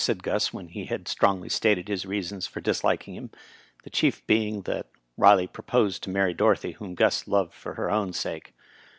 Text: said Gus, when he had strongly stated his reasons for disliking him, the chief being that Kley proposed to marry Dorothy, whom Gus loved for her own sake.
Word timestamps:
said 0.03 0.23
Gus, 0.23 0.51
when 0.51 0.69
he 0.69 0.85
had 0.87 1.07
strongly 1.07 1.47
stated 1.47 1.87
his 1.87 2.07
reasons 2.07 2.47
for 2.47 2.59
disliking 2.59 3.13
him, 3.13 3.29
the 3.83 3.91
chief 3.91 4.25
being 4.25 4.63
that 4.63 4.87
Kley 5.19 5.45
proposed 5.45 6.01
to 6.01 6.09
marry 6.09 6.33
Dorothy, 6.33 6.71
whom 6.71 6.95
Gus 6.95 7.27
loved 7.27 7.53
for 7.53 7.75
her 7.75 7.91
own 7.91 8.11
sake. 8.11 8.55